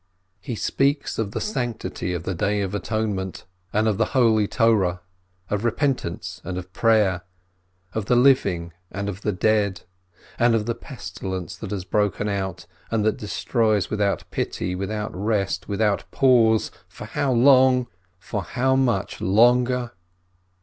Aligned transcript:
He 0.39 0.55
speaks 0.55 1.19
of 1.19 1.29
the 1.29 1.39
sanctity 1.39 2.11
of 2.11 2.23
the 2.23 2.33
Day 2.33 2.61
of 2.61 2.73
Atonement 2.73 3.45
and 3.71 3.87
of 3.87 3.99
the 3.99 4.17
holy 4.17 4.47
Torah; 4.47 5.01
of 5.51 5.63
repentance 5.63 6.41
and 6.43 6.57
of 6.57 6.73
prayer, 6.73 7.21
of 7.93 8.05
the 8.07 8.15
living 8.15 8.73
and 8.89 9.07
of 9.07 9.21
the 9.21 9.31
dead, 9.31 9.81
and 10.39 10.55
of 10.55 10.65
the 10.65 10.73
pestilence 10.73 11.55
that 11.57 11.69
has 11.69 11.85
broken 11.85 12.27
out 12.27 12.65
and 12.89 13.05
that 13.05 13.17
destroys 13.17 13.91
without 13.91 14.23
pity, 14.31 14.73
without 14.73 15.13
rest, 15.15 15.67
without 15.67 16.01
a 16.01 16.05
pause— 16.07 16.71
for 16.89 17.05
how 17.05 17.31
long? 17.31 17.85
for 18.17 18.41
how 18.41 18.75
much 18.75 19.21
longer 19.21 19.91